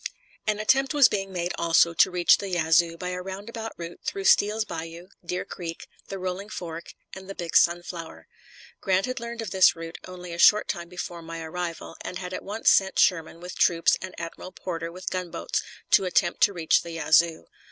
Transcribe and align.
An 0.47 0.57
attempt 0.57 0.95
was 0.95 1.07
being 1.07 1.31
made 1.31 1.53
also 1.59 1.93
to 1.93 2.09
reach 2.09 2.39
the 2.39 2.49
Yazoo 2.49 2.97
by 2.97 3.09
a 3.09 3.21
roundabout 3.21 3.71
route 3.77 3.99
through 4.03 4.23
Steele's 4.23 4.65
Bayou, 4.65 5.09
Deer 5.23 5.45
Creek, 5.45 5.87
the 6.07 6.17
Rolling 6.17 6.49
Fork, 6.49 6.95
and 7.13 7.29
the 7.29 7.35
Big 7.35 7.55
Sunflower. 7.55 8.25
Grant 8.79 9.05
had 9.05 9.19
learned 9.19 9.43
of 9.43 9.51
this 9.51 9.75
route 9.75 9.99
only 10.07 10.33
a 10.33 10.39
short 10.39 10.67
time 10.67 10.89
before 10.89 11.21
my 11.21 11.43
arrival, 11.43 11.95
and 12.03 12.17
had 12.17 12.33
at 12.33 12.41
once 12.43 12.71
sent 12.71 12.97
Sherman 12.97 13.39
with 13.41 13.55
troops 13.55 13.95
and 14.01 14.15
Admiral 14.17 14.51
Porter 14.51 14.91
with 14.91 15.11
gunboats 15.11 15.61
to 15.91 16.05
attempt 16.05 16.41
to 16.41 16.53
reach 16.53 16.81
the 16.81 16.89
Yazoo. 16.93 17.45